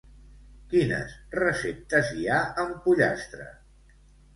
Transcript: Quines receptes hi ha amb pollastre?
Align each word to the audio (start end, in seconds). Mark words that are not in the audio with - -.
Quines 0.71 1.13
receptes 1.41 2.13
hi 2.19 2.29
ha 2.39 2.43
amb 2.67 2.77
pollastre? 2.89 3.51